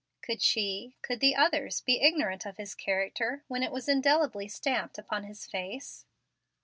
[0.23, 4.97] Could she could the others be ignorant of his character, when it was indelibly stamped
[4.97, 6.07] upon his face?